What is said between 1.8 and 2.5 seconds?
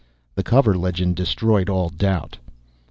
doubt.